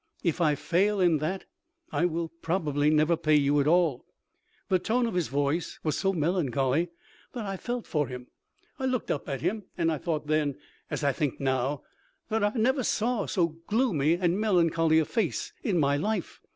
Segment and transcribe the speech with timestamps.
[0.23, 1.45] If I fail in that
[1.91, 4.03] I will probably never pay you at all.'
[4.67, 6.89] The tone of his voice was so melancholy
[7.33, 8.25] that I felt for him.
[8.79, 10.57] I looked up at him and I thought then,
[10.89, 11.83] as I think now,
[12.29, 16.39] that I never saw so gloonly and melan choly a face in my life.